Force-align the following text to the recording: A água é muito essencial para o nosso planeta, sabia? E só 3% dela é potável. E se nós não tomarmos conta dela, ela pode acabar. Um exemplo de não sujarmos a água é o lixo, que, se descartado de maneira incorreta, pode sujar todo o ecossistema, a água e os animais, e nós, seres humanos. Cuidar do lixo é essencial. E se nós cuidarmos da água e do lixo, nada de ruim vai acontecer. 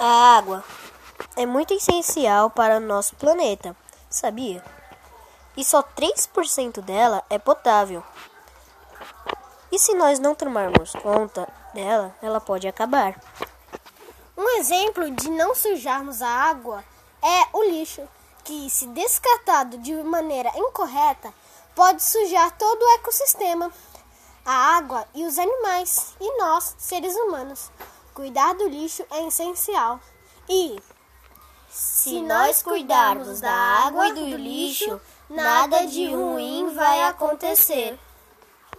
A 0.00 0.36
água 0.36 0.62
é 1.34 1.44
muito 1.44 1.74
essencial 1.74 2.50
para 2.50 2.76
o 2.76 2.80
nosso 2.80 3.16
planeta, 3.16 3.74
sabia? 4.08 4.62
E 5.56 5.64
só 5.64 5.82
3% 5.82 6.80
dela 6.80 7.24
é 7.28 7.36
potável. 7.36 8.00
E 9.72 9.78
se 9.78 9.94
nós 9.94 10.20
não 10.20 10.36
tomarmos 10.36 10.92
conta 11.02 11.48
dela, 11.74 12.14
ela 12.22 12.40
pode 12.40 12.68
acabar. 12.68 13.20
Um 14.36 14.48
exemplo 14.58 15.10
de 15.10 15.28
não 15.30 15.52
sujarmos 15.52 16.22
a 16.22 16.28
água 16.28 16.84
é 17.20 17.48
o 17.52 17.64
lixo, 17.64 18.08
que, 18.44 18.70
se 18.70 18.86
descartado 18.86 19.78
de 19.78 19.92
maneira 20.04 20.52
incorreta, 20.54 21.34
pode 21.74 22.04
sujar 22.04 22.56
todo 22.56 22.80
o 22.80 22.94
ecossistema, 22.94 23.72
a 24.46 24.76
água 24.76 25.08
e 25.12 25.26
os 25.26 25.40
animais, 25.40 26.14
e 26.20 26.38
nós, 26.38 26.76
seres 26.78 27.16
humanos. 27.16 27.68
Cuidar 28.18 28.52
do 28.54 28.66
lixo 28.68 29.04
é 29.12 29.28
essencial. 29.28 30.00
E 30.48 30.76
se 31.70 32.20
nós 32.20 32.60
cuidarmos 32.64 33.40
da 33.40 33.52
água 33.52 34.08
e 34.08 34.12
do 34.12 34.36
lixo, 34.36 35.00
nada 35.30 35.86
de 35.86 36.12
ruim 36.12 36.74
vai 36.74 37.04
acontecer. 37.04 37.96